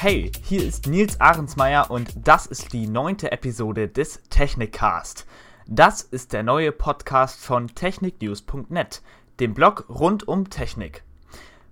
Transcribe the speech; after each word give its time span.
Hey, 0.00 0.30
hier 0.44 0.64
ist 0.64 0.86
Nils 0.86 1.20
Ahrensmeier 1.20 1.90
und 1.90 2.12
das 2.22 2.46
ist 2.46 2.72
die 2.72 2.86
neunte 2.86 3.32
Episode 3.32 3.88
des 3.88 4.22
Technikcast. 4.30 5.26
Das 5.66 6.02
ist 6.02 6.32
der 6.32 6.44
neue 6.44 6.70
Podcast 6.70 7.44
von 7.44 7.66
techniknews.net, 7.66 9.02
dem 9.40 9.54
Blog 9.54 9.86
rund 9.88 10.28
um 10.28 10.50
Technik. 10.50 11.02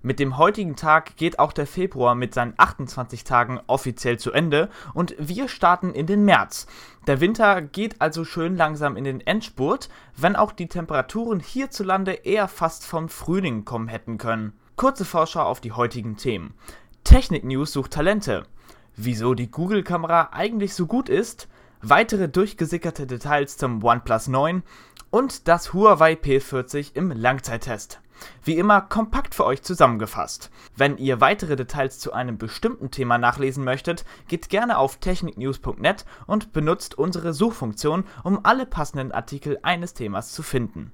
Mit 0.01 0.19
dem 0.19 0.37
heutigen 0.37 0.75
Tag 0.75 1.15
geht 1.15 1.39
auch 1.39 1.53
der 1.53 1.65
Februar 1.65 2.15
mit 2.15 2.33
seinen 2.33 2.53
28 2.57 3.23
Tagen 3.23 3.61
offiziell 3.67 4.19
zu 4.19 4.33
Ende 4.33 4.69
und 4.93 5.15
wir 5.17 5.47
starten 5.47 5.93
in 5.93 6.05
den 6.05 6.25
März. 6.25 6.67
Der 7.07 7.21
Winter 7.21 7.61
geht 7.61 8.01
also 8.01 8.25
schön 8.25 8.57
langsam 8.57 8.97
in 8.97 9.05
den 9.05 9.21
Endspurt, 9.21 9.87
wenn 10.17 10.35
auch 10.35 10.51
die 10.51 10.67
Temperaturen 10.67 11.39
hierzulande 11.39 12.11
eher 12.11 12.49
fast 12.49 12.85
vom 12.85 13.07
Frühling 13.07 13.63
kommen 13.63 13.87
hätten 13.87 14.17
können. 14.17 14.51
Kurze 14.75 15.05
Vorschau 15.05 15.43
auf 15.43 15.61
die 15.61 15.71
heutigen 15.71 16.17
Themen. 16.17 16.53
Technik 17.07 17.45
News 17.45 17.71
sucht 17.71 17.91
Talente. 17.91 18.43
Wieso 18.97 19.33
die 19.33 19.49
Google-Kamera 19.49 20.31
eigentlich 20.33 20.73
so 20.73 20.87
gut 20.87 21.07
ist, 21.07 21.47
weitere 21.81 22.27
durchgesickerte 22.27 23.07
Details 23.07 23.55
zum 23.55 23.81
OnePlus 23.81 24.27
9 24.27 24.61
und 25.09 25.47
das 25.47 25.71
Huawei 25.71 26.15
P40 26.15 26.97
im 26.97 27.11
Langzeittest. 27.11 28.01
Wie 28.43 28.57
immer 28.57 28.81
kompakt 28.81 29.35
für 29.35 29.45
euch 29.45 29.63
zusammengefasst. 29.63 30.51
Wenn 30.75 30.97
ihr 30.97 31.21
weitere 31.21 31.55
Details 31.55 31.97
zu 31.97 32.11
einem 32.11 32.37
bestimmten 32.37 32.91
Thema 32.91 33.17
nachlesen 33.17 33.63
möchtet, 33.63 34.03
geht 34.27 34.49
gerne 34.49 34.77
auf 34.77 34.97
techniknews.net 34.97 36.03
und 36.25 36.51
benutzt 36.51 36.97
unsere 36.97 37.33
Suchfunktion, 37.33 38.03
um 38.25 38.41
alle 38.43 38.65
passenden 38.65 39.13
Artikel 39.13 39.59
eines 39.61 39.93
Themas 39.93 40.33
zu 40.33 40.43
finden. 40.43 40.91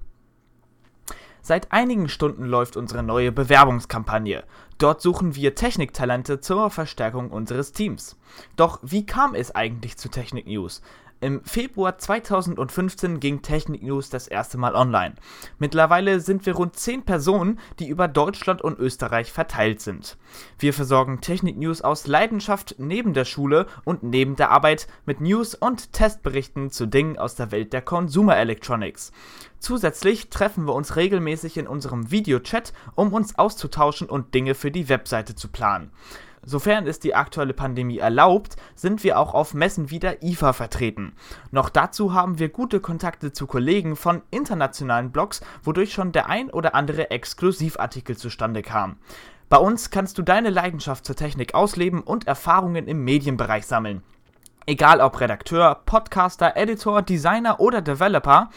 Seit 1.46 1.74
einigen 1.74 2.08
Stunden 2.08 2.46
läuft 2.46 2.78
unsere 2.78 3.04
neue 3.04 3.34
Bewerbungskampagne. 3.34 4.46
Dort 4.78 5.02
suchen 5.02 5.36
wir 5.36 5.56
Techniktalente 5.56 6.40
zur 6.40 6.70
Verstärkung 6.70 7.32
unseres 7.32 7.74
Teams. 7.74 8.16
Doch 8.56 8.80
wie 8.82 9.06
kam 9.06 9.36
es 9.36 9.54
eigentlich 9.54 9.98
zu 9.98 10.08
Technik 10.08 10.48
News? 10.48 10.82
Im 11.24 11.42
Februar 11.46 11.98
2015 11.98 13.22
ging 13.22 13.42
Technik 13.42 13.82
News 13.82 14.10
das 14.10 14.28
erste 14.28 14.58
Mal 14.58 14.76
online. 14.76 15.16
Mittlerweile 15.58 16.20
sind 16.20 16.46
wir 16.46 16.54
rund 16.54 16.76
10 16.76 17.04
Personen, 17.04 17.62
die 17.80 17.88
über 17.88 18.10
Deutschland 18.10 18.62
und 18.62 18.78
Österreich 18.78 19.32
verteilt 19.32 19.80
sind. 19.80 20.18
Wir 20.60 20.74
versorgen 20.74 21.22
Technik 21.22 21.58
News 21.58 21.82
aus 21.82 22.08
Leidenschaft 22.08 22.76
neben 22.78 23.14
der 23.14 23.24
Schule 23.24 23.68
und 23.86 24.04
neben 24.04 24.36
der 24.36 24.52
Arbeit 24.52 24.88
mit 25.06 25.22
News 25.22 25.56
und 25.56 25.94
Testberichten 25.94 26.72
zu 26.72 26.88
Dingen 26.88 27.18
aus 27.18 27.36
der 27.36 27.54
Welt 27.54 27.72
der 27.72 27.84
Consumer 27.84 28.36
Electronics. 28.36 29.14
Zusätzlich 29.60 30.30
treffen 30.30 30.68
wir 30.68 30.74
uns 30.74 30.98
regelmäßig 30.98 31.56
in 31.56 31.68
unserem 31.68 32.12
Videochat, 32.12 32.74
um 32.96 33.14
uns 33.14 33.40
auszutauschen 33.40 34.10
und 34.10 34.34
Dinge 34.34 34.56
für 34.56 34.72
die 34.72 34.90
Webseite 34.90 35.36
zu 35.36 35.48
planen. 35.48 35.92
Sofern 36.46 36.88
es 36.88 37.00
die 37.00 37.16
aktuelle 37.16 37.54
Pandemie 37.54 38.00
erlaubt, 38.00 38.58
sind 38.76 39.04
wir 39.04 39.18
auch 39.18 39.34
auf 39.34 39.54
Messen 39.54 39.90
wie 39.90 40.00
der 40.00 40.24
IFA 40.24 40.54
vertreten. 40.54 41.14
Noch 41.52 41.70
dazu 41.70 42.14
haben 42.14 42.40
wir 42.40 42.50
gute 42.50 42.80
Kontakte 42.80 43.32
zu 43.32 43.48
Kollegen 43.48 43.96
von 43.96 44.22
internationalen 44.30 45.12
Blogs, 45.12 45.42
wodurch 45.64 45.94
schon 45.94 46.12
der 46.12 46.28
ein 46.28 46.50
oder 46.50 46.76
andere 46.76 47.12
Exklusivartikel 47.12 48.18
zustande 48.18 48.62
kam. 48.62 48.98
Bei 49.50 49.58
uns 49.58 49.90
kannst 49.90 50.18
du 50.18 50.22
deine 50.22 50.50
Leidenschaft 50.50 51.06
zur 51.06 51.16
Technik 51.16 51.54
ausleben 51.54 52.02
und 52.02 52.28
Erfahrungen 52.28 52.88
im 52.88 53.04
Medienbereich 53.04 53.66
sammeln. 53.66 54.04
Egal 54.66 55.02
ob 55.02 55.20
Redakteur, 55.20 55.82
Podcaster, 55.86 56.56
Editor, 56.56 57.02
Designer 57.02 57.60
oder 57.60 57.82
Developer, 57.82 58.50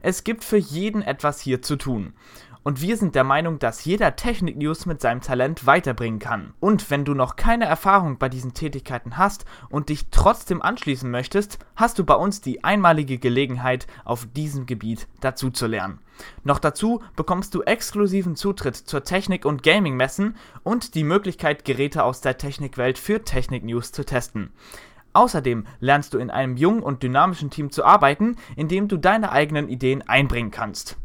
es 0.00 0.24
gibt 0.24 0.42
für 0.42 0.56
jeden 0.56 1.02
etwas 1.02 1.40
hier 1.40 1.62
zu 1.62 1.76
tun. 1.76 2.14
Und 2.64 2.80
wir 2.80 2.96
sind 2.96 3.16
der 3.16 3.24
Meinung, 3.24 3.58
dass 3.58 3.84
jeder 3.84 4.14
Technik-News 4.14 4.86
mit 4.86 5.00
seinem 5.00 5.20
Talent 5.20 5.66
weiterbringen 5.66 6.20
kann. 6.20 6.54
Und 6.60 6.90
wenn 6.90 7.04
du 7.04 7.12
noch 7.12 7.34
keine 7.34 7.64
Erfahrung 7.64 8.18
bei 8.18 8.28
diesen 8.28 8.54
Tätigkeiten 8.54 9.16
hast 9.16 9.44
und 9.68 9.88
dich 9.88 10.06
trotzdem 10.12 10.62
anschließen 10.62 11.10
möchtest, 11.10 11.58
hast 11.74 11.98
du 11.98 12.04
bei 12.04 12.14
uns 12.14 12.40
die 12.40 12.62
einmalige 12.62 13.18
Gelegenheit, 13.18 13.88
auf 14.04 14.28
diesem 14.32 14.66
Gebiet 14.66 15.08
dazu 15.20 15.50
zu 15.50 15.66
lernen. 15.66 15.98
Noch 16.44 16.60
dazu 16.60 17.02
bekommst 17.16 17.54
du 17.54 17.62
exklusiven 17.62 18.36
Zutritt 18.36 18.76
zur 18.76 19.02
Technik- 19.02 19.44
und 19.44 19.64
Gaming-Messen 19.64 20.36
und 20.62 20.94
die 20.94 21.04
Möglichkeit, 21.04 21.64
Geräte 21.64 22.04
aus 22.04 22.20
der 22.20 22.38
Technikwelt 22.38 22.96
für 22.96 23.24
Technik-News 23.24 23.90
zu 23.90 24.04
testen. 24.04 24.52
Außerdem 25.14 25.66
lernst 25.80 26.14
du 26.14 26.18
in 26.18 26.30
einem 26.30 26.56
jungen 26.56 26.82
und 26.82 27.02
dynamischen 27.02 27.50
Team 27.50 27.70
zu 27.72 27.84
arbeiten, 27.84 28.36
in 28.56 28.68
dem 28.68 28.86
du 28.86 28.96
deine 28.96 29.32
eigenen 29.32 29.68
Ideen 29.68 30.02
einbringen 30.08 30.52
kannst. 30.52 30.96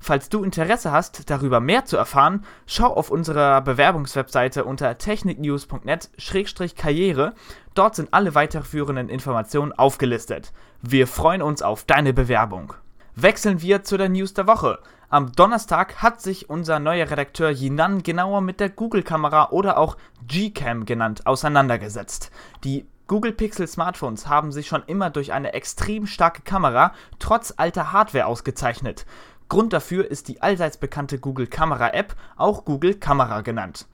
Falls 0.00 0.28
du 0.28 0.42
Interesse 0.44 0.92
hast, 0.92 1.28
darüber 1.30 1.58
mehr 1.60 1.84
zu 1.84 1.96
erfahren, 1.96 2.44
schau 2.66 2.92
auf 2.94 3.10
unserer 3.10 3.60
Bewerbungswebseite 3.60 4.64
unter 4.64 4.96
techniknews.net-karriere. 4.98 7.34
Dort 7.74 7.96
sind 7.96 8.14
alle 8.14 8.34
weiterführenden 8.34 9.08
Informationen 9.08 9.72
aufgelistet. 9.72 10.52
Wir 10.82 11.06
freuen 11.06 11.42
uns 11.42 11.62
auf 11.62 11.84
deine 11.84 12.12
Bewerbung. 12.12 12.74
Wechseln 13.14 13.60
wir 13.60 13.82
zu 13.82 13.96
der 13.96 14.08
News 14.08 14.32
der 14.34 14.46
Woche. 14.46 14.78
Am 15.10 15.32
Donnerstag 15.32 16.02
hat 16.02 16.20
sich 16.20 16.48
unser 16.50 16.78
neuer 16.78 17.10
Redakteur 17.10 17.50
Yinan 17.50 18.04
genauer 18.04 18.42
mit 18.42 18.60
der 18.60 18.70
Google-Kamera 18.70 19.48
oder 19.50 19.78
auch 19.78 19.96
Gcam 20.26 20.84
genannt 20.84 21.26
auseinandergesetzt. 21.26 22.30
Die 22.62 22.86
Google 23.08 23.32
Pixel 23.32 23.66
Smartphones 23.66 24.28
haben 24.28 24.52
sich 24.52 24.68
schon 24.68 24.82
immer 24.86 25.08
durch 25.08 25.32
eine 25.32 25.54
extrem 25.54 26.06
starke 26.06 26.42
Kamera 26.42 26.92
trotz 27.18 27.54
alter 27.56 27.90
Hardware 27.90 28.26
ausgezeichnet. 28.26 29.06
Grund 29.48 29.72
dafür 29.72 30.10
ist 30.10 30.28
die 30.28 30.42
allseits 30.42 30.76
bekannte 30.76 31.18
Google 31.18 31.46
Kamera 31.46 31.90
App, 31.90 32.14
auch 32.36 32.64
Google 32.64 32.94
Kamera 32.94 33.40
genannt. 33.40 33.86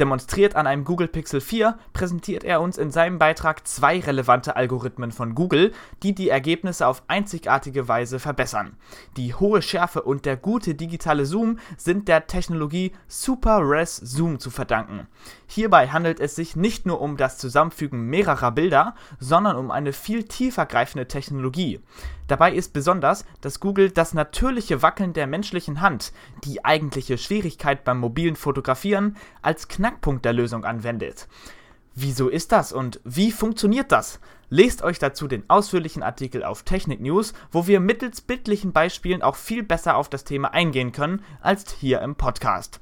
Demonstriert 0.00 0.56
an 0.56 0.66
einem 0.66 0.84
Google 0.84 1.08
Pixel 1.08 1.42
4 1.42 1.76
präsentiert 1.92 2.42
er 2.42 2.62
uns 2.62 2.78
in 2.78 2.90
seinem 2.90 3.18
Beitrag 3.18 3.68
zwei 3.68 4.00
relevante 4.00 4.56
Algorithmen 4.56 5.12
von 5.12 5.34
Google, 5.34 5.72
die 6.02 6.14
die 6.14 6.30
Ergebnisse 6.30 6.86
auf 6.86 7.02
einzigartige 7.08 7.86
Weise 7.86 8.18
verbessern. 8.18 8.78
Die 9.18 9.34
hohe 9.34 9.60
Schärfe 9.60 10.00
und 10.00 10.24
der 10.24 10.38
gute 10.38 10.74
digitale 10.74 11.26
Zoom 11.26 11.58
sind 11.76 12.08
der 12.08 12.26
Technologie 12.26 12.92
Super 13.08 13.60
Res 13.60 13.98
Zoom 13.98 14.38
zu 14.38 14.48
verdanken. 14.48 15.06
Hierbei 15.46 15.88
handelt 15.88 16.18
es 16.18 16.34
sich 16.34 16.56
nicht 16.56 16.86
nur 16.86 17.02
um 17.02 17.18
das 17.18 17.36
Zusammenfügen 17.36 18.06
mehrerer 18.06 18.52
Bilder, 18.52 18.94
sondern 19.18 19.56
um 19.56 19.70
eine 19.70 19.92
viel 19.92 20.22
tiefer 20.22 20.64
greifende 20.64 21.08
Technologie. 21.08 21.80
Dabei 22.30 22.52
ist 22.52 22.72
besonders, 22.72 23.24
dass 23.40 23.58
Google 23.58 23.90
das 23.90 24.14
natürliche 24.14 24.82
Wackeln 24.82 25.12
der 25.12 25.26
menschlichen 25.26 25.80
Hand, 25.80 26.12
die 26.44 26.64
eigentliche 26.64 27.18
Schwierigkeit 27.18 27.82
beim 27.82 27.98
mobilen 27.98 28.36
Fotografieren, 28.36 29.16
als 29.42 29.66
Knackpunkt 29.90 30.24
der 30.24 30.32
Lösung 30.32 30.64
anwendet. 30.64 31.28
Wieso 31.94 32.28
ist 32.28 32.52
das 32.52 32.72
und 32.72 33.00
wie 33.04 33.32
funktioniert 33.32 33.90
das? 33.90 34.20
Lest 34.48 34.82
euch 34.82 34.98
dazu 34.98 35.26
den 35.26 35.48
ausführlichen 35.48 36.02
Artikel 36.02 36.44
auf 36.44 36.62
Technik 36.62 37.00
News, 37.00 37.34
wo 37.50 37.66
wir 37.66 37.80
mittels 37.80 38.20
bildlichen 38.20 38.72
Beispielen 38.72 39.22
auch 39.22 39.36
viel 39.36 39.62
besser 39.62 39.96
auf 39.96 40.08
das 40.08 40.24
Thema 40.24 40.52
eingehen 40.54 40.92
können 40.92 41.22
als 41.40 41.72
hier 41.72 42.00
im 42.00 42.14
Podcast. 42.14 42.80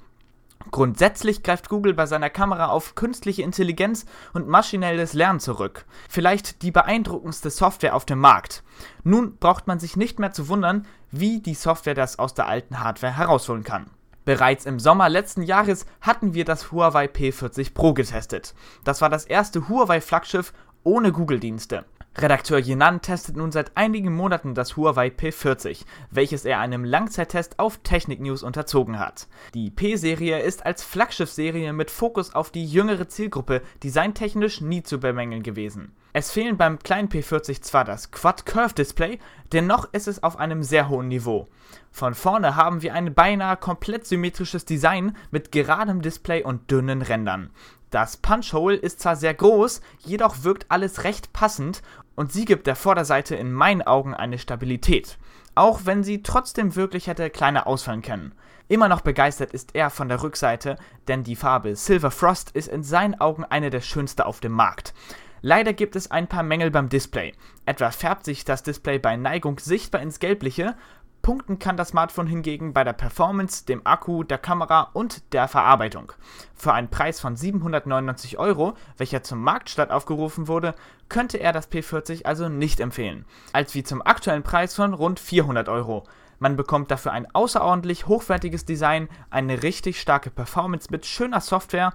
Grundsätzlich 0.70 1.42
greift 1.42 1.70
Google 1.70 1.94
bei 1.94 2.04
seiner 2.04 2.30
Kamera 2.30 2.66
auf 2.66 2.94
künstliche 2.94 3.42
Intelligenz 3.42 4.04
und 4.34 4.48
maschinelles 4.48 5.14
Lernen 5.14 5.40
zurück. 5.40 5.86
Vielleicht 6.08 6.62
die 6.62 6.70
beeindruckendste 6.70 7.48
Software 7.48 7.94
auf 7.94 8.04
dem 8.04 8.18
Markt. 8.18 8.62
Nun 9.04 9.38
braucht 9.38 9.66
man 9.66 9.78
sich 9.78 9.96
nicht 9.96 10.18
mehr 10.18 10.32
zu 10.32 10.48
wundern, 10.48 10.86
wie 11.10 11.40
die 11.40 11.54
Software 11.54 11.94
das 11.94 12.18
aus 12.18 12.34
der 12.34 12.48
alten 12.48 12.80
Hardware 12.80 13.16
herausholen 13.16 13.64
kann. 13.64 13.86
Bereits 14.28 14.66
im 14.66 14.78
Sommer 14.78 15.08
letzten 15.08 15.40
Jahres 15.40 15.86
hatten 16.02 16.34
wir 16.34 16.44
das 16.44 16.70
Huawei 16.70 17.06
P40 17.06 17.72
Pro 17.72 17.94
getestet. 17.94 18.52
Das 18.84 19.00
war 19.00 19.08
das 19.08 19.24
erste 19.24 19.70
Huawei-Flaggschiff 19.70 20.52
ohne 20.84 21.12
Google-Dienste. 21.12 21.86
Redakteur 22.16 22.58
Jinan 22.58 23.00
testet 23.00 23.36
nun 23.36 23.52
seit 23.52 23.76
einigen 23.76 24.12
Monaten 24.12 24.54
das 24.54 24.76
Huawei 24.76 25.08
P40, 25.08 25.84
welches 26.10 26.44
er 26.44 26.58
einem 26.58 26.84
Langzeittest 26.84 27.58
auf 27.58 27.78
Technik 27.78 28.20
News 28.20 28.42
unterzogen 28.42 28.98
hat. 28.98 29.28
Die 29.54 29.70
P-Serie 29.70 30.40
ist 30.40 30.66
als 30.66 30.82
Flaggschiff-Serie 30.82 31.72
mit 31.72 31.90
Fokus 31.90 32.34
auf 32.34 32.50
die 32.50 32.66
jüngere 32.66 33.08
Zielgruppe 33.08 33.62
designtechnisch 33.84 34.60
nie 34.60 34.82
zu 34.82 34.98
bemängeln 34.98 35.44
gewesen. 35.44 35.92
Es 36.12 36.32
fehlen 36.32 36.56
beim 36.56 36.80
kleinen 36.80 37.08
P40 37.08 37.60
zwar 37.62 37.84
das 37.84 38.10
Quad 38.10 38.46
Curve 38.46 38.74
Display, 38.74 39.20
dennoch 39.52 39.92
ist 39.92 40.08
es 40.08 40.22
auf 40.22 40.38
einem 40.38 40.64
sehr 40.64 40.88
hohen 40.88 41.06
Niveau. 41.06 41.46
Von 41.92 42.14
vorne 42.14 42.56
haben 42.56 42.82
wir 42.82 42.94
ein 42.94 43.14
beinahe 43.14 43.56
komplett 43.56 44.06
symmetrisches 44.06 44.64
Design 44.64 45.16
mit 45.30 45.52
geradem 45.52 46.02
Display 46.02 46.42
und 46.42 46.70
dünnen 46.70 47.02
Rändern. 47.02 47.50
Das 47.90 48.18
Punch-Hole 48.18 48.76
ist 48.76 49.00
zwar 49.00 49.16
sehr 49.16 49.32
groß, 49.32 49.80
jedoch 50.04 50.44
wirkt 50.44 50.66
alles 50.68 51.04
recht 51.04 51.32
passend 51.32 51.82
und 52.16 52.32
sie 52.32 52.44
gibt 52.44 52.66
der 52.66 52.76
Vorderseite 52.76 53.34
in 53.34 53.52
meinen 53.52 53.82
Augen 53.82 54.14
eine 54.14 54.38
Stabilität, 54.38 55.16
auch 55.54 55.80
wenn 55.84 56.04
sie 56.04 56.22
trotzdem 56.22 56.76
wirklich 56.76 57.06
hätte 57.06 57.30
kleiner 57.30 57.66
ausfallen 57.66 58.02
können. 58.02 58.34
Immer 58.68 58.88
noch 58.88 59.00
begeistert 59.00 59.52
ist 59.52 59.74
er 59.74 59.88
von 59.88 60.08
der 60.08 60.22
Rückseite, 60.22 60.76
denn 61.08 61.24
die 61.24 61.36
Farbe 61.36 61.74
Silver 61.74 62.10
Frost 62.10 62.50
ist 62.50 62.68
in 62.68 62.82
seinen 62.82 63.18
Augen 63.18 63.44
eine 63.44 63.70
der 63.70 63.80
schönsten 63.80 64.22
auf 64.22 64.40
dem 64.40 64.52
Markt. 64.52 64.92
Leider 65.40 65.72
gibt 65.72 65.96
es 65.96 66.10
ein 66.10 66.26
paar 66.26 66.42
Mängel 66.42 66.70
beim 66.70 66.88
Display. 66.88 67.32
Etwa 67.64 67.90
färbt 67.90 68.24
sich 68.24 68.44
das 68.44 68.62
Display 68.62 68.98
bei 68.98 69.16
Neigung 69.16 69.58
sichtbar 69.58 70.02
ins 70.02 70.18
Gelbliche, 70.18 70.76
Punkten 71.22 71.58
kann 71.58 71.76
das 71.76 71.88
Smartphone 71.88 72.26
hingegen 72.26 72.72
bei 72.72 72.84
der 72.84 72.92
Performance, 72.92 73.66
dem 73.66 73.86
Akku, 73.86 74.22
der 74.22 74.38
Kamera 74.38 74.90
und 74.92 75.32
der 75.32 75.48
Verarbeitung. 75.48 76.12
Für 76.54 76.72
einen 76.72 76.88
Preis 76.88 77.20
von 77.20 77.36
799 77.36 78.38
Euro, 78.38 78.74
welcher 78.96 79.22
zum 79.22 79.42
Marktstart 79.42 79.90
aufgerufen 79.90 80.48
wurde, 80.48 80.74
könnte 81.08 81.38
er 81.38 81.52
das 81.52 81.70
P40 81.70 82.24
also 82.24 82.48
nicht 82.48 82.80
empfehlen, 82.80 83.24
als 83.52 83.74
wie 83.74 83.82
zum 83.82 84.00
aktuellen 84.02 84.42
Preis 84.42 84.74
von 84.74 84.94
rund 84.94 85.20
400 85.20 85.68
Euro. 85.68 86.04
Man 86.38 86.56
bekommt 86.56 86.90
dafür 86.90 87.12
ein 87.12 87.26
außerordentlich 87.34 88.06
hochwertiges 88.06 88.64
Design, 88.64 89.08
eine 89.28 89.62
richtig 89.62 90.00
starke 90.00 90.30
Performance 90.30 90.88
mit 90.90 91.04
schöner 91.04 91.40
Software, 91.40 91.92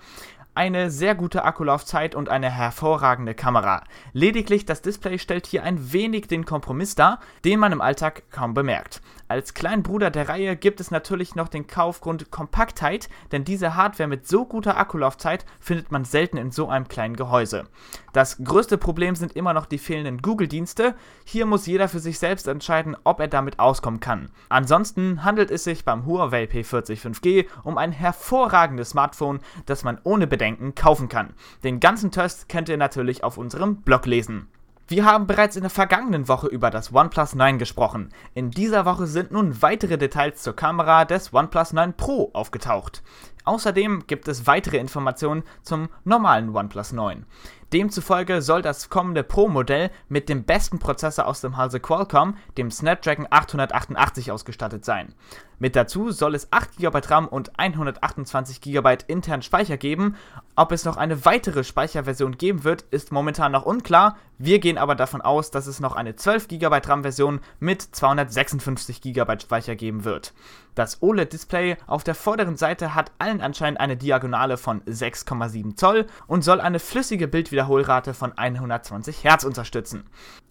eine 0.55 0.91
sehr 0.91 1.15
gute 1.15 1.43
Akkulaufzeit 1.43 2.15
und 2.15 2.29
eine 2.29 2.49
hervorragende 2.49 3.33
Kamera. 3.33 3.83
Lediglich 4.13 4.65
das 4.65 4.81
Display 4.81 5.17
stellt 5.17 5.47
hier 5.47 5.63
ein 5.63 5.91
wenig 5.93 6.27
den 6.27 6.45
Kompromiss 6.45 6.95
dar, 6.95 7.19
den 7.43 7.59
man 7.59 7.71
im 7.71 7.81
Alltag 7.81 8.23
kaum 8.29 8.53
bemerkt. 8.53 9.01
Als 9.33 9.55
kleinen 9.55 9.81
Bruder 9.81 10.11
der 10.11 10.29
Reihe 10.29 10.55
gibt 10.55 10.79
es 10.79 10.91
natürlich 10.91 11.33
noch 11.33 11.47
den 11.47 11.65
Kaufgrund 11.65 12.29
Kompaktheit, 12.29 13.09
denn 13.31 13.43
diese 13.43 13.73
Hardware 13.73 14.07
mit 14.07 14.27
so 14.27 14.45
guter 14.45 14.77
Akkulaufzeit 14.77 15.43
findet 15.59 15.91
man 15.91 16.05
selten 16.05 16.37
in 16.37 16.51
so 16.51 16.69
einem 16.69 16.87
kleinen 16.87 17.15
Gehäuse. 17.15 17.63
Das 18.11 18.43
größte 18.43 18.77
Problem 18.77 19.15
sind 19.15 19.35
immer 19.35 19.55
noch 19.55 19.65
die 19.65 19.79
fehlenden 19.79 20.21
Google-Dienste. 20.21 20.93
Hier 21.25 21.47
muss 21.47 21.65
jeder 21.65 21.89
für 21.89 21.97
sich 21.97 22.19
selbst 22.19 22.47
entscheiden, 22.47 22.95
ob 23.05 23.19
er 23.19 23.27
damit 23.27 23.57
auskommen 23.57 23.99
kann. 23.99 24.29
Ansonsten 24.49 25.23
handelt 25.23 25.49
es 25.49 25.63
sich 25.63 25.83
beim 25.83 26.05
Huawei 26.05 26.43
P40 26.43 27.01
5G 27.01 27.47
um 27.63 27.79
ein 27.79 27.91
hervorragendes 27.91 28.91
Smartphone, 28.91 29.39
das 29.65 29.83
man 29.83 29.97
ohne 30.03 30.27
Bedenken 30.27 30.75
kaufen 30.75 31.09
kann. 31.09 31.33
Den 31.63 31.79
ganzen 31.79 32.11
Test 32.11 32.49
könnt 32.49 32.69
ihr 32.69 32.77
natürlich 32.77 33.23
auf 33.23 33.39
unserem 33.39 33.77
Blog 33.77 34.05
lesen. 34.05 34.47
Wir 34.93 35.05
haben 35.05 35.25
bereits 35.25 35.55
in 35.55 35.63
der 35.63 35.71
vergangenen 35.71 36.27
Woche 36.27 36.45
über 36.45 36.69
das 36.69 36.93
OnePlus 36.93 37.33
9 37.33 37.57
gesprochen. 37.57 38.09
In 38.35 38.51
dieser 38.51 38.85
Woche 38.85 39.07
sind 39.07 39.31
nun 39.31 39.59
weitere 39.63 39.97
Details 39.97 40.43
zur 40.43 40.55
Kamera 40.55 41.03
des 41.03 41.33
OnePlus 41.33 41.73
9 41.73 41.93
Pro 41.93 42.29
aufgetaucht. 42.33 43.01
Außerdem 43.43 44.03
gibt 44.05 44.27
es 44.27 44.45
weitere 44.45 44.77
Informationen 44.77 45.41
zum 45.63 45.89
normalen 46.03 46.55
OnePlus 46.55 46.91
9. 46.91 47.25
Demzufolge 47.73 48.43
soll 48.43 48.61
das 48.61 48.89
kommende 48.89 49.23
Pro-Modell 49.23 49.89
mit 50.07 50.29
dem 50.29 50.43
besten 50.43 50.77
Prozessor 50.77 51.25
aus 51.25 51.41
dem 51.41 51.57
Hause 51.57 51.79
Qualcomm, 51.79 52.37
dem 52.55 52.69
Snapdragon 52.69 53.25
888, 53.31 54.31
ausgestattet 54.31 54.85
sein. 54.85 55.15
Mit 55.57 55.75
dazu 55.75 56.11
soll 56.11 56.35
es 56.35 56.51
8 56.51 56.77
GB 56.77 56.99
RAM 57.07 57.27
und 57.27 57.57
128 57.57 58.61
GB 58.61 58.97
internen 59.07 59.41
Speicher 59.41 59.77
geben. 59.77 60.17
Ob 60.55 60.71
es 60.71 60.85
noch 60.85 60.97
eine 60.97 61.25
weitere 61.25 61.63
Speicherversion 61.63 62.37
geben 62.37 62.63
wird, 62.63 62.81
ist 62.91 63.11
momentan 63.11 63.53
noch 63.53 63.65
unklar. 63.65 64.17
Wir 64.37 64.59
gehen 64.59 64.77
aber 64.77 64.93
davon 64.93 65.21
aus, 65.21 65.51
dass 65.51 65.67
es 65.67 65.79
noch 65.79 65.95
eine 65.95 66.15
12 66.15 66.49
GB 66.49 66.79
RAM-Version 66.85 67.39
mit 67.59 67.81
256 67.81 69.01
GB 69.01 69.39
Speicher 69.39 69.75
geben 69.75 70.03
wird. 70.03 70.33
Das 70.75 71.01
OLED-Display 71.01 71.77
auf 71.85 72.03
der 72.03 72.15
vorderen 72.15 72.57
Seite 72.57 72.95
hat 72.95 73.11
allen 73.19 73.41
Anschein 73.41 73.77
eine 73.77 73.95
Diagonale 73.95 74.57
von 74.57 74.81
6,7 74.81 75.77
Zoll 75.77 76.07
und 76.27 76.43
soll 76.43 76.59
eine 76.59 76.79
flüssige 76.79 77.27
Bildwiederholrate 77.63 78.13
von 78.13 78.37
120 78.37 79.23
Hertz 79.23 79.43
unterstützen. 79.43 80.03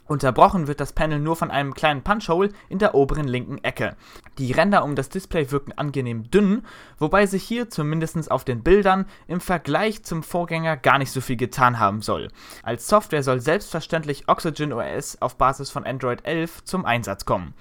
Unterbrochen 0.07 0.67
wird 0.67 0.81
das 0.81 0.93
Panel 0.93 1.21
nur 1.21 1.37
von 1.37 1.51
einem 1.51 1.75
kleinen 1.75 2.03
Punchhole 2.03 2.51
in 2.69 2.79
der 2.79 2.95
oberen 2.95 3.27
linken 3.29 3.59
Ecke. 3.59 3.97
Die 4.37 4.53
Ränder 4.53 4.85
um 4.85 4.97
das 4.97 5.09
Display 5.09 5.51
wirken 5.51 5.73
angenehm 5.73 6.31
dünn, 6.31 6.65
wobei 6.99 7.27
sich 7.27 7.45
hier 7.45 7.71
zumindest 7.71 8.31
auf 8.31 8.45
den 8.45 8.63
Bildern 8.63 9.07
im 9.29 9.41
Vergleich 9.41 10.03
zum 10.03 10.23
Vorgänger 10.23 10.77
gar 10.77 10.99
nicht 10.99 11.13
so 11.13 11.21
viel 11.21 11.37
getan 11.37 11.79
haben 11.79 12.03
soll. 12.03 12.29
Als 12.63 12.89
Software 12.89 13.23
soll 13.23 13.41
selbstverständlich 13.41 14.29
Oxygen 14.29 14.73
OS 14.73 15.21
auf 15.23 15.37
Basis 15.37 15.71
von 15.71 15.85
Android 15.85 16.27
11 16.27 16.65
zum 16.65 16.85
Einsatz 16.85 17.25
kommen. 17.25 17.55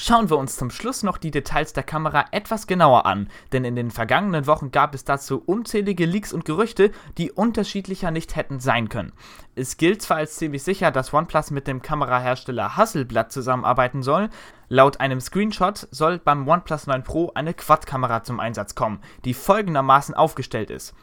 Schauen 0.00 0.30
wir 0.30 0.38
uns 0.38 0.54
zum 0.54 0.70
Schluss 0.70 1.02
noch 1.02 1.18
die 1.18 1.32
Details 1.32 1.72
der 1.72 1.82
Kamera 1.82 2.26
etwas 2.30 2.68
genauer 2.68 3.04
an, 3.04 3.28
denn 3.50 3.64
in 3.64 3.74
den 3.74 3.90
vergangenen 3.90 4.46
Wochen 4.46 4.70
gab 4.70 4.94
es 4.94 5.02
dazu 5.02 5.42
unzählige 5.44 6.06
Leaks 6.06 6.32
und 6.32 6.44
Gerüchte, 6.44 6.92
die 7.18 7.32
unterschiedlicher 7.32 8.12
nicht 8.12 8.36
hätten 8.36 8.60
sein 8.60 8.88
können. 8.88 9.12
Es 9.56 9.76
gilt 9.76 10.00
zwar 10.00 10.18
als 10.18 10.36
ziemlich 10.36 10.62
sicher, 10.62 10.92
dass 10.92 11.12
OnePlus 11.12 11.50
mit 11.50 11.66
dem 11.66 11.82
Kamerahersteller 11.82 12.76
Hasselblad 12.76 13.32
zusammenarbeiten 13.32 14.04
soll, 14.04 14.30
laut 14.68 15.00
einem 15.00 15.20
Screenshot 15.20 15.88
soll 15.90 16.20
beim 16.20 16.46
OnePlus 16.46 16.86
9 16.86 17.02
Pro 17.02 17.32
eine 17.34 17.52
Quad-Kamera 17.52 18.22
zum 18.22 18.38
Einsatz 18.38 18.76
kommen, 18.76 19.00
die 19.24 19.34
folgendermaßen 19.34 20.14
aufgestellt 20.14 20.70
ist. 20.70 20.94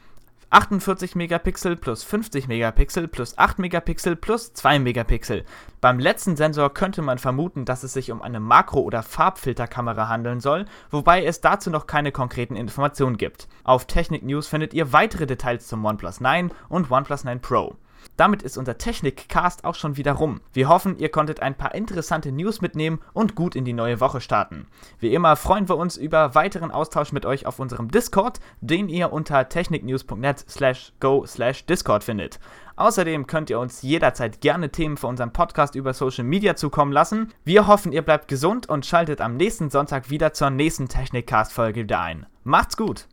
48 0.56 1.16
Megapixel 1.16 1.76
plus 1.76 2.06
50 2.06 2.48
Megapixel 2.48 3.10
plus 3.10 3.38
8 3.38 3.60
Megapixel 3.60 4.16
plus 4.16 4.54
2 4.54 4.80
Megapixel. 4.80 5.44
Beim 5.82 6.00
letzten 6.00 6.38
Sensor 6.38 6.74
könnte 6.74 7.02
man 7.02 7.18
vermuten, 7.18 7.66
dass 7.66 7.84
es 7.84 7.92
sich 7.92 8.10
um 8.10 8.22
eine 8.22 8.40
Makro- 8.40 8.80
oder 8.80 9.04
Farbfilterkamera 9.04 10.08
handeln 10.08 10.40
soll, 10.40 10.64
wobei 10.92 11.26
es 11.26 11.42
dazu 11.42 11.70
noch 11.70 11.88
keine 11.88 12.14
konkreten 12.14 12.56
Informationen 12.56 13.18
gibt. 13.18 13.50
Auf 13.66 13.84
Technik 13.84 14.24
News 14.24 14.48
findet 14.48 14.74
ihr 14.74 14.94
weitere 14.94 15.26
Details 15.26 15.68
zum 15.68 15.84
OnePlus 15.84 16.22
9 16.22 16.50
und 16.70 16.90
OnePlus 16.90 17.26
9 17.26 17.42
Pro. 17.42 17.76
Damit 18.18 18.44
ist 18.44 18.58
unser 18.58 18.78
Technik-Cast 18.78 19.66
auch 19.66 19.76
schon 19.76 19.98
wieder 19.98 20.14
rum. 20.14 20.42
Wir 20.54 20.70
hoffen, 20.70 20.98
ihr 20.98 21.10
konntet 21.10 21.42
ein 21.42 21.56
paar 21.56 21.76
interessante 21.76 22.32
News 22.32 22.62
mitnehmen 22.62 23.00
und 23.14 23.36
gut 23.36 23.56
in 23.56 23.66
die 23.66 23.74
neue 23.74 24.00
Woche 24.00 24.22
starten. 24.22 24.68
Wie 25.00 25.14
immer 25.14 25.36
freuen 25.36 25.70
wir 25.70 25.78
uns 25.78 25.98
über 25.98 26.36
weiteren 26.36 26.72
Austausch 26.72 27.12
mit 27.12 27.26
euch 27.26 27.46
auf 27.46 27.60
unserem 27.60 27.90
Discord, 27.90 28.40
den 28.62 28.90
ihr 28.90 29.12
unter 29.14 29.50
techniknews.net 29.50 30.46
slash 30.50 30.94
go 31.00 31.26
slash 31.26 31.66
Discord 31.66 32.04
findet. 32.04 32.40
Außerdem 32.78 33.26
könnt 33.28 33.50
ihr 33.50 33.60
uns 33.60 33.82
jederzeit 33.82 34.42
gerne 34.42 34.70
Themen 34.70 34.98
für 34.98 35.08
unseren 35.08 35.32
Podcast 35.32 35.76
über 35.76 35.94
Social 35.94 36.26
Media 36.26 36.56
zukommen 36.56 36.92
lassen. 36.92 37.34
Wir 37.46 37.68
hoffen, 37.68 37.92
ihr 37.92 38.02
bleibt 38.02 38.28
gesund 38.28 38.68
und 38.68 38.86
schaltet 38.86 39.22
am 39.22 39.38
nächsten 39.38 39.70
Sonntag 39.70 40.10
wieder 40.10 40.34
zur 40.34 40.50
nächsten 40.50 40.90
Technikcast-Folge 40.90 41.84
wieder 41.84 42.02
ein. 42.02 42.26
Macht's 42.44 42.76
gut! 42.76 43.08